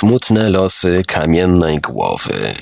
Smutne 0.00 0.50
losy 0.50 1.02
kamiennej 1.06 1.80
głowy. 1.80 2.54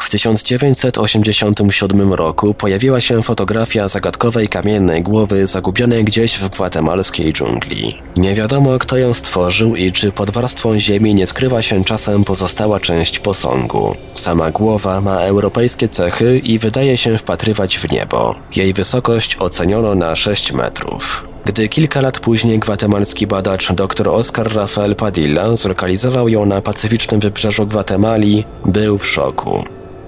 W 0.00 0.10
1987 0.10 2.12
roku 2.12 2.54
pojawiła 2.54 3.00
się 3.00 3.22
fotografia 3.22 3.88
zagadkowej 3.88 4.48
kamiennej 4.48 5.02
głowy 5.02 5.46
zagubionej 5.46 6.04
gdzieś 6.04 6.38
w 6.38 6.48
gwatemalskiej 6.48 7.32
dżungli. 7.32 7.98
Nie 8.16 8.34
wiadomo 8.34 8.78
kto 8.78 8.96
ją 8.96 9.14
stworzył 9.14 9.76
i 9.76 9.92
czy 9.92 10.12
pod 10.12 10.30
warstwą 10.30 10.78
ziemi 10.78 11.14
nie 11.14 11.26
skrywa 11.26 11.62
się 11.62 11.84
czasem 11.84 12.24
pozostała 12.24 12.80
część 12.80 13.18
posągu. 13.18 13.94
Sama 14.16 14.50
głowa 14.50 15.00
ma 15.00 15.16
europejskie 15.16 15.88
cechy 15.88 16.38
i 16.38 16.58
wydaje 16.58 16.96
się 16.96 17.18
wpatrywać 17.18 17.78
w 17.78 17.92
niebo. 17.92 18.34
Jej 18.56 18.72
wysokość 18.72 19.36
oceniono 19.36 19.94
na 19.94 20.16
6 20.16 20.52
metrów. 20.52 21.27
Gdy 21.48 21.68
kilka 21.68 22.00
lat 22.00 22.20
później 22.20 22.58
gwatemalski 22.58 23.26
badacz 23.26 23.72
dr 23.72 24.08
Oscar 24.08 24.54
Rafael 24.54 24.96
Padilla 24.96 25.56
zlokalizował 25.56 26.28
ją 26.28 26.46
na 26.46 26.60
pacyficznym 26.60 27.20
wybrzeżu 27.20 27.66
Gwatemali, 27.66 28.44
był 28.64 28.98
w 28.98 29.06
szoku. 29.06 29.64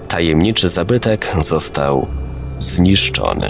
Tajemniczy 0.07 0.69
zabytek 0.69 1.31
został 1.41 2.07
zniszczony. 2.59 3.47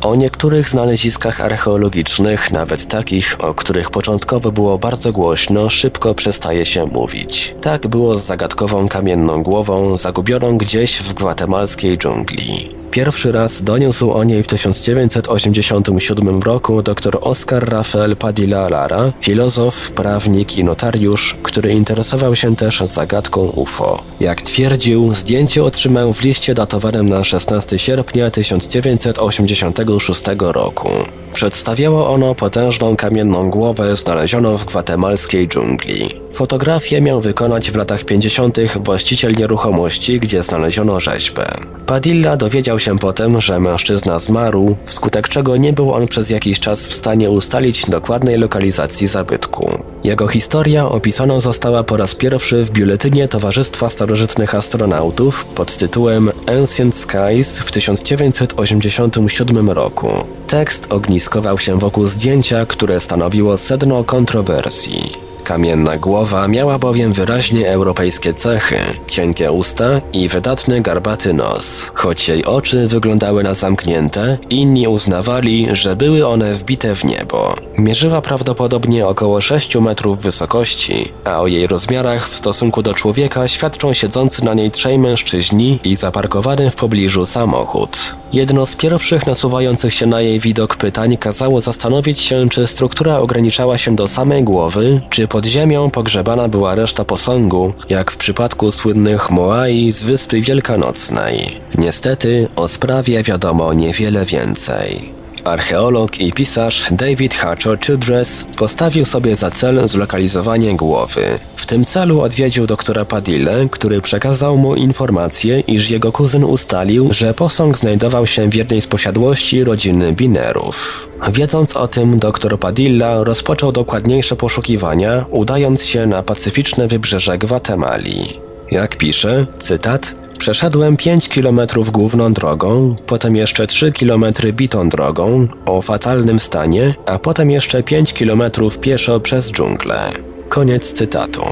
O 0.00 0.16
niektórych 0.16 0.68
znaleziskach 0.68 1.40
archeologicznych, 1.40 2.50
nawet 2.50 2.88
takich, 2.88 3.44
o 3.44 3.54
których 3.54 3.90
początkowo 3.90 4.52
było 4.52 4.78
bardzo 4.78 5.12
głośno, 5.12 5.70
szybko 5.70 6.14
przestaje 6.14 6.66
się 6.66 6.86
mówić. 6.86 7.54
Tak 7.60 7.86
było 7.86 8.14
z 8.16 8.24
zagadkową 8.24 8.88
kamienną 8.88 9.42
głową 9.42 9.98
zagubioną 9.98 10.58
gdzieś 10.58 10.98
w 10.98 11.14
gwatemalskiej 11.14 11.98
dżungli. 11.98 12.77
Pierwszy 12.90 13.32
raz 13.32 13.62
doniósł 13.62 14.12
o 14.12 14.24
niej 14.24 14.42
w 14.42 14.46
1987 14.46 16.42
roku 16.42 16.82
dr 16.82 17.18
Oscar 17.20 17.68
Rafael 17.68 18.16
Padilla 18.16 18.68
Lara, 18.68 19.12
filozof, 19.20 19.90
prawnik 19.90 20.58
i 20.58 20.64
notariusz, 20.64 21.36
który 21.42 21.72
interesował 21.72 22.36
się 22.36 22.56
też 22.56 22.80
zagadką 22.80 23.40
UFO. 23.40 24.02
Jak 24.20 24.42
twierdził, 24.42 25.14
zdjęcie 25.14 25.64
otrzymał 25.64 26.12
w 26.12 26.22
liście 26.22 26.54
datowanym 26.54 27.08
na 27.08 27.24
16 27.24 27.78
sierpnia 27.78 28.30
1986 28.30 30.22
roku. 30.38 30.88
Przedstawiało 31.34 32.10
ono 32.10 32.34
potężną 32.34 32.96
kamienną 32.96 33.50
głowę 33.50 33.96
znalezioną 33.96 34.56
w 34.56 34.64
gwatemalskiej 34.64 35.48
dżungli. 35.48 36.20
Fotografię 36.32 37.00
miał 37.00 37.20
wykonać 37.20 37.70
w 37.70 37.76
latach 37.76 38.04
50. 38.04 38.58
właściciel 38.76 39.32
nieruchomości, 39.32 40.20
gdzie 40.20 40.42
znaleziono 40.42 41.00
rzeźbę. 41.00 41.58
Padilla 41.86 42.36
dowiedział 42.36 42.77
się 42.80 42.98
potem, 42.98 43.40
że 43.40 43.60
mężczyzna 43.60 44.18
zmarł, 44.18 44.76
wskutek 44.84 45.28
czego 45.28 45.56
nie 45.56 45.72
był 45.72 45.92
on 45.92 46.08
przez 46.08 46.30
jakiś 46.30 46.60
czas 46.60 46.86
w 46.86 46.92
stanie 46.92 47.30
ustalić 47.30 47.86
dokładnej 47.86 48.38
lokalizacji 48.38 49.06
zabytku. 49.06 49.78
Jego 50.04 50.28
historia 50.28 50.88
opisana 50.88 51.40
została 51.40 51.84
po 51.84 51.96
raz 51.96 52.14
pierwszy 52.14 52.64
w 52.64 52.70
biuletynie 52.70 53.28
Towarzystwa 53.28 53.90
Starożytnych 53.90 54.54
Astronautów 54.54 55.44
pod 55.44 55.76
tytułem 55.76 56.30
Ancient 56.46 56.96
Skies 56.96 57.58
w 57.58 57.72
1987 57.72 59.70
roku. 59.70 60.08
Tekst 60.46 60.92
ogniskował 60.92 61.58
się 61.58 61.78
wokół 61.78 62.04
zdjęcia, 62.04 62.66
które 62.66 63.00
stanowiło 63.00 63.58
sedno 63.58 64.04
kontrowersji. 64.04 65.27
Kamienna 65.48 65.96
głowa 65.96 66.48
miała 66.48 66.78
bowiem 66.78 67.12
wyraźnie 67.12 67.70
europejskie 67.70 68.34
cechy, 68.34 68.76
cienkie 69.06 69.52
usta 69.52 69.84
i 70.12 70.28
wydatny 70.28 70.80
garbaty 70.80 71.32
nos. 71.32 71.82
Choć 71.94 72.28
jej 72.28 72.44
oczy 72.44 72.88
wyglądały 72.88 73.42
na 73.42 73.54
zamknięte, 73.54 74.38
inni 74.50 74.88
uznawali, 74.88 75.68
że 75.72 75.96
były 75.96 76.26
one 76.26 76.54
wbite 76.54 76.94
w 76.94 77.04
niebo. 77.04 77.54
Mierzyła 77.78 78.22
prawdopodobnie 78.22 79.06
około 79.06 79.40
6 79.40 79.76
metrów 79.76 80.22
wysokości, 80.22 81.12
a 81.24 81.40
o 81.40 81.46
jej 81.46 81.66
rozmiarach 81.66 82.28
w 82.28 82.36
stosunku 82.36 82.82
do 82.82 82.94
człowieka 82.94 83.48
świadczą 83.48 83.94
siedzący 83.94 84.44
na 84.44 84.54
niej 84.54 84.70
trzej 84.70 84.98
mężczyźni 84.98 85.80
i 85.84 85.96
zaparkowany 85.96 86.70
w 86.70 86.76
pobliżu 86.76 87.26
samochód. 87.26 88.14
Jedno 88.32 88.66
z 88.66 88.76
pierwszych 88.76 89.26
nasuwających 89.26 89.94
się 89.94 90.06
na 90.06 90.20
jej 90.20 90.40
widok 90.40 90.76
pytań 90.76 91.16
kazało 91.16 91.60
zastanowić 91.60 92.20
się, 92.20 92.48
czy 92.48 92.66
struktura 92.66 93.18
ograniczała 93.18 93.78
się 93.78 93.96
do 93.96 94.08
samej 94.08 94.44
głowy, 94.44 95.00
czy 95.10 95.28
pod 95.28 95.46
ziemią 95.46 95.90
pogrzebana 95.90 96.48
była 96.48 96.74
reszta 96.74 97.04
posągu, 97.04 97.72
jak 97.88 98.10
w 98.10 98.16
przypadku 98.16 98.72
słynnych 98.72 99.30
Moai 99.30 99.92
z 99.92 100.02
Wyspy 100.02 100.40
Wielkanocnej. 100.40 101.60
Niestety 101.78 102.48
o 102.56 102.68
sprawie 102.68 103.22
wiadomo 103.22 103.72
niewiele 103.72 104.24
więcej. 104.24 105.12
Archeolog 105.44 106.20
i 106.20 106.32
pisarz 106.32 106.86
David 106.90 107.34
Hatcher 107.34 107.80
Childress 107.80 108.46
postawił 108.56 109.04
sobie 109.04 109.36
za 109.36 109.50
cel 109.50 109.88
zlokalizowanie 109.88 110.76
głowy. 110.76 111.38
Tym 111.68 111.84
celu 111.84 112.20
odwiedził 112.20 112.66
doktora 112.66 113.04
Padille, 113.04 113.68
który 113.70 114.02
przekazał 114.02 114.56
mu 114.56 114.74
informację, 114.74 115.60
iż 115.60 115.90
jego 115.90 116.12
kuzyn 116.12 116.44
ustalił, 116.44 117.08
że 117.10 117.34
posąg 117.34 117.78
znajdował 117.78 118.26
się 118.26 118.50
w 118.50 118.54
jednej 118.54 118.82
z 118.82 118.86
posiadłości 118.86 119.64
rodziny 119.64 120.12
Binerów. 120.12 121.08
Wiedząc 121.32 121.76
o 121.76 121.88
tym, 121.88 122.18
doktor 122.18 122.58
Padilla 122.58 123.24
rozpoczął 123.24 123.72
dokładniejsze 123.72 124.36
poszukiwania, 124.36 125.24
udając 125.30 125.84
się 125.84 126.06
na 126.06 126.22
pacyficzne 126.22 126.88
wybrzeże 126.88 127.38
Gwatemali. 127.38 128.40
Jak 128.70 128.96
pisze, 128.96 129.46
cytat, 129.58 130.14
Przeszedłem 130.38 130.96
5 130.96 131.28
kilometrów 131.28 131.90
główną 131.90 132.32
drogą, 132.32 132.96
potem 133.06 133.36
jeszcze 133.36 133.66
3 133.66 133.92
kilometry 133.92 134.52
bitą 134.52 134.88
drogą 134.88 135.48
o 135.66 135.82
fatalnym 135.82 136.38
stanie, 136.38 136.94
a 137.06 137.18
potem 137.18 137.50
jeszcze 137.50 137.82
5 137.82 138.12
kilometrów 138.12 138.78
pieszo 138.78 139.20
przez 139.20 139.52
dżunglę. 139.52 140.12
Koniec 140.48 140.92
cytatu. 140.92 141.42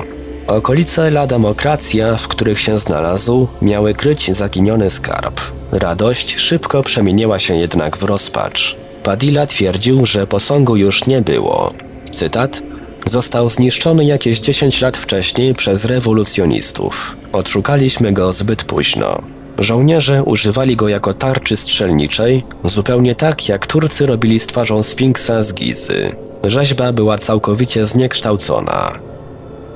Okolice 0.47 1.09
La 1.09 1.27
Demokracja, 1.27 2.17
w 2.17 2.29
których 2.29 2.61
się 2.61 2.79
znalazł, 2.79 3.49
miały 3.63 3.95
kryć 3.95 4.31
zaginiony 4.31 4.91
skarb. 4.91 5.41
Radość 5.73 6.37
szybko 6.37 6.83
przemieniła 6.83 7.39
się 7.39 7.57
jednak 7.57 7.97
w 7.97 8.03
rozpacz. 8.03 8.77
Padilla 9.03 9.47
twierdził, 9.47 10.07
że 10.07 10.27
posągu 10.27 10.77
już 10.77 11.07
nie 11.07 11.23
było. 11.23 11.73
Cytat 12.13 12.63
Został 13.07 13.49
zniszczony 13.49 14.05
jakieś 14.05 14.41
10 14.41 14.81
lat 14.81 14.97
wcześniej 14.97 15.55
przez 15.55 15.85
rewolucjonistów. 15.85 17.17
Odszukaliśmy 17.33 18.13
go 18.13 18.33
zbyt 18.33 18.65
późno. 18.65 19.23
Żołnierze 19.59 20.23
używali 20.23 20.77
go 20.77 20.89
jako 20.89 21.15
tarczy 21.15 21.57
strzelniczej, 21.57 22.45
zupełnie 22.65 23.15
tak 23.15 23.49
jak 23.49 23.67
Turcy 23.67 24.07
robili 24.07 24.41
z 24.41 24.47
twarzą 24.47 24.83
Sfinksa 24.83 25.43
z 25.43 25.55
Gizy. 25.55 26.26
Rzeźba 26.45 26.93
była 26.93 27.19
całkowicie 27.19 27.87
zniekształcona. 27.87 28.93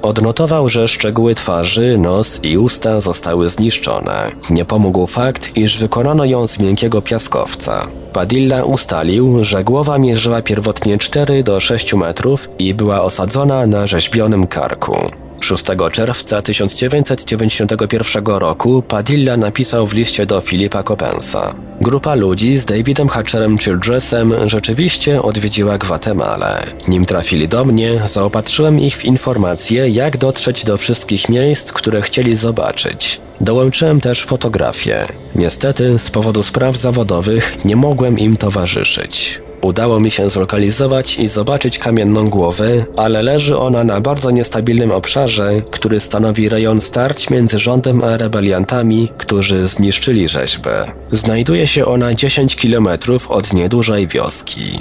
Odnotował, 0.02 0.68
że 0.68 0.88
szczegóły 0.88 1.34
twarzy, 1.34 1.98
nos 1.98 2.44
i 2.44 2.58
usta 2.58 3.00
zostały 3.00 3.48
zniszczone. 3.48 4.32
Nie 4.50 4.64
pomógł 4.64 5.06
fakt, 5.06 5.56
iż 5.56 5.78
wykonano 5.78 6.24
ją 6.24 6.46
z 6.46 6.58
miękkiego 6.58 7.02
piaskowca. 7.02 7.86
Padilla 8.12 8.64
ustalił, 8.64 9.44
że 9.44 9.64
głowa 9.64 9.98
mierzyła 9.98 10.42
pierwotnie 10.42 10.98
4 10.98 11.42
do 11.42 11.60
6 11.60 11.94
metrów 11.94 12.48
i 12.58 12.74
była 12.74 13.02
osadzona 13.02 13.66
na 13.66 13.86
rzeźbionym 13.86 14.46
karku. 14.46 14.96
6 15.40 15.64
czerwca 15.92 16.42
1991 16.42 18.24
roku 18.24 18.82
Padilla 18.82 19.36
napisał 19.36 19.86
w 19.86 19.94
liście 19.94 20.26
do 20.26 20.40
Filipa 20.40 20.82
Copensa. 20.82 21.54
Grupa 21.80 22.14
ludzi 22.14 22.56
z 22.56 22.66
Davidem 22.66 23.08
Hatcherem 23.08 23.58
Childressem 23.58 24.34
rzeczywiście 24.44 25.22
odwiedziła 25.22 25.78
Gwatemalę. 25.78 26.66
Nim 26.88 27.06
trafili 27.06 27.48
do 27.48 27.64
mnie, 27.64 28.02
zaopatrzyłem 28.06 28.78
ich 28.78 28.96
w 28.96 29.04
informacje, 29.04 29.88
jak 29.88 30.16
dotrzeć 30.16 30.64
do 30.64 30.76
wszystkich 30.76 31.28
miejsc, 31.28 31.72
które 31.72 32.02
chcieli 32.02 32.36
zobaczyć. 32.36 33.20
Dołączyłem 33.40 34.00
też 34.00 34.24
fotografię. 34.24 35.06
Niestety, 35.34 35.98
z 35.98 36.10
powodu 36.10 36.42
spraw 36.42 36.76
zawodowych 36.76 37.64
nie 37.64 37.76
mogłem 37.76 38.18
im 38.18 38.36
towarzyszyć. 38.36 39.40
Udało 39.62 40.00
mi 40.00 40.10
się 40.10 40.30
zlokalizować 40.30 41.18
i 41.18 41.28
zobaczyć 41.28 41.78
kamienną 41.78 42.28
głowę, 42.28 42.84
ale 42.96 43.22
leży 43.22 43.58
ona 43.58 43.84
na 43.84 44.00
bardzo 44.00 44.30
niestabilnym 44.30 44.90
obszarze, 44.90 45.62
który 45.70 46.00
stanowi 46.00 46.48
rejon 46.48 46.80
starć 46.80 47.30
między 47.30 47.58
rządem 47.58 48.04
a 48.04 48.16
rebeliantami, 48.16 49.08
którzy 49.18 49.66
zniszczyli 49.66 50.28
rzeźbę. 50.28 50.92
Znajduje 51.10 51.66
się 51.66 51.86
ona 51.86 52.14
10 52.14 52.56
km 52.56 52.88
od 53.28 53.52
niedużej 53.52 54.06
wioski. 54.06 54.78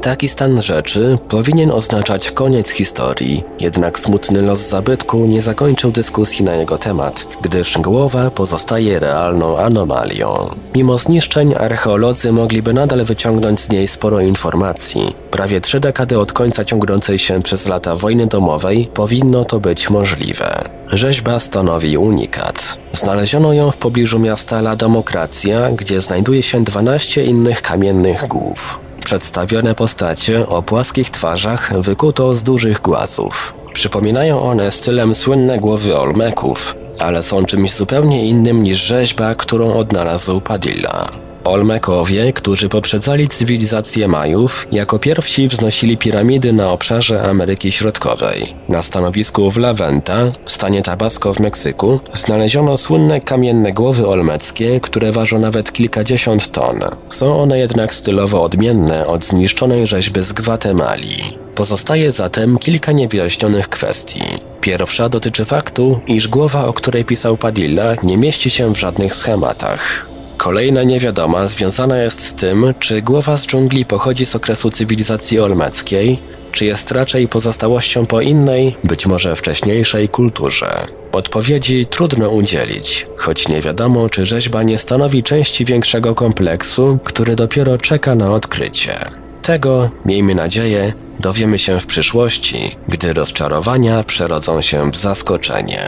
Taki 0.00 0.28
stan 0.28 0.62
rzeczy 0.62 1.18
powinien 1.28 1.70
oznaczać 1.70 2.30
koniec 2.30 2.70
historii, 2.70 3.44
jednak 3.60 3.98
smutny 3.98 4.42
los 4.42 4.60
zabytku 4.60 5.26
nie 5.26 5.42
zakończył 5.42 5.90
dyskusji 5.90 6.44
na 6.44 6.54
jego 6.54 6.78
temat, 6.78 7.26
gdyż 7.42 7.78
głowa 7.78 8.30
pozostaje 8.30 8.98
realną 8.98 9.58
anomalią. 9.58 10.50
Mimo 10.74 10.98
zniszczeń 10.98 11.54
archeolodzy 11.54 12.32
mogliby 12.32 12.74
nadal 12.74 13.04
wyciągnąć 13.04 13.60
z 13.60 13.68
niej 13.68 13.88
sporo 13.88 14.20
informacji. 14.20 15.14
Prawie 15.30 15.60
trzy 15.60 15.80
dekady 15.80 16.18
od 16.18 16.32
końca 16.32 16.64
ciągnącej 16.64 17.18
się 17.18 17.42
przez 17.42 17.66
lata 17.66 17.96
wojny 17.96 18.26
domowej 18.26 18.88
powinno 18.94 19.44
to 19.44 19.60
być 19.60 19.90
możliwe. 19.90 20.64
Rzeźba 20.92 21.40
stanowi 21.40 21.96
unikat. 21.96 22.78
Znaleziono 22.92 23.52
ją 23.52 23.70
w 23.70 23.76
pobliżu 23.76 24.18
miasta 24.18 24.58
La 24.58 24.76
Demokracja, 24.76 25.70
gdzie 25.70 26.00
znajduje 26.00 26.42
się 26.42 26.64
12 26.64 27.24
innych 27.24 27.62
kamiennych 27.62 28.28
głów. 28.28 28.89
Przedstawione 29.10 29.74
postacie 29.74 30.48
o 30.48 30.62
płaskich 30.62 31.10
twarzach 31.10 31.80
wykuto 31.80 32.34
z 32.34 32.42
dużych 32.42 32.80
głazów. 32.80 33.54
Przypominają 33.72 34.42
one 34.42 34.70
stylem 34.70 35.14
słynne 35.14 35.58
głowy 35.58 35.98
Olmeków, 35.98 36.76
ale 36.98 37.22
są 37.22 37.44
czymś 37.44 37.72
zupełnie 37.72 38.26
innym 38.26 38.62
niż 38.62 38.78
rzeźba, 38.78 39.34
którą 39.34 39.74
odnalazł 39.74 40.40
Padilla. 40.40 41.29
Olmekowie, 41.44 42.32
którzy 42.32 42.68
poprzedzali 42.68 43.28
cywilizację 43.28 44.08
Majów, 44.08 44.66
jako 44.72 44.98
pierwsi 44.98 45.48
wznosili 45.48 45.96
piramidy 45.96 46.52
na 46.52 46.70
obszarze 46.70 47.22
Ameryki 47.22 47.72
Środkowej. 47.72 48.54
Na 48.68 48.82
stanowisku 48.82 49.50
w 49.50 49.56
La 49.56 49.72
Venta, 49.72 50.32
w 50.44 50.50
stanie 50.50 50.82
Tabasco 50.82 51.34
w 51.34 51.40
Meksyku, 51.40 52.00
znaleziono 52.12 52.76
słynne 52.76 53.20
kamienne 53.20 53.72
głowy 53.72 54.06
olmeckie, 54.06 54.80
które 54.80 55.12
ważą 55.12 55.38
nawet 55.38 55.72
kilkadziesiąt 55.72 56.52
ton. 56.52 56.80
Są 57.08 57.42
one 57.42 57.58
jednak 57.58 57.94
stylowo 57.94 58.42
odmienne 58.42 59.06
od 59.06 59.24
zniszczonej 59.24 59.86
rzeźby 59.86 60.20
z 60.22 60.32
Gwatemali. 60.32 61.16
Pozostaje 61.54 62.12
zatem 62.12 62.58
kilka 62.58 62.92
niewyjaśnionych 62.92 63.68
kwestii. 63.68 64.22
Pierwsza 64.60 65.08
dotyczy 65.08 65.44
faktu, 65.44 66.00
iż 66.06 66.28
głowa, 66.28 66.66
o 66.66 66.72
której 66.72 67.04
pisał 67.04 67.36
Padilla, 67.36 67.94
nie 68.02 68.18
mieści 68.18 68.50
się 68.50 68.74
w 68.74 68.78
żadnych 68.78 69.14
schematach. 69.14 70.09
Kolejna 70.40 70.82
niewiadoma 70.82 71.46
związana 71.46 71.98
jest 71.98 72.20
z 72.20 72.34
tym, 72.34 72.74
czy 72.78 73.02
głowa 73.02 73.36
z 73.36 73.46
dżungli 73.46 73.84
pochodzi 73.84 74.26
z 74.26 74.36
okresu 74.36 74.70
cywilizacji 74.70 75.40
olmeckiej, 75.40 76.18
czy 76.52 76.64
jest 76.64 76.90
raczej 76.90 77.28
pozostałością 77.28 78.06
po 78.06 78.20
innej, 78.20 78.76
być 78.84 79.06
może 79.06 79.36
wcześniejszej 79.36 80.08
kulturze. 80.08 80.86
Odpowiedzi 81.12 81.86
trudno 81.86 82.30
udzielić, 82.30 83.06
choć 83.16 83.48
nie 83.48 83.60
wiadomo, 83.60 84.10
czy 84.10 84.26
rzeźba 84.26 84.62
nie 84.62 84.78
stanowi 84.78 85.22
części 85.22 85.64
większego 85.64 86.14
kompleksu, 86.14 86.98
który 87.04 87.36
dopiero 87.36 87.78
czeka 87.78 88.14
na 88.14 88.32
odkrycie. 88.32 88.94
Tego, 89.42 89.90
miejmy 90.04 90.34
nadzieję, 90.34 90.92
dowiemy 91.18 91.58
się 91.58 91.80
w 91.80 91.86
przyszłości, 91.86 92.76
gdy 92.88 93.14
rozczarowania 93.14 94.04
przerodzą 94.04 94.62
się 94.62 94.90
w 94.90 94.96
zaskoczenie. 94.96 95.80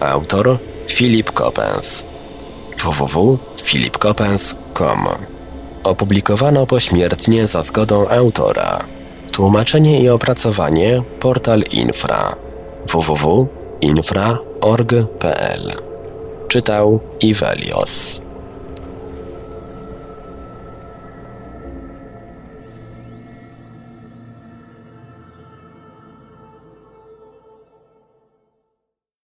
Autor 0.00 0.58
Filip 1.00 1.32
Coppens 1.32 2.04
www.filipcoppens.com 2.84 5.08
Opublikowano 5.84 6.66
pośmiertnie 6.66 7.46
za 7.46 7.62
zgodą 7.62 8.08
autora. 8.08 8.84
Tłumaczenie 9.32 10.02
i 10.02 10.08
opracowanie 10.08 11.02
portal 11.20 11.62
Infra. 11.70 12.36
www.infra.org.pl 12.92 15.72
Czytał 16.48 17.00
Ivelios 17.20 18.20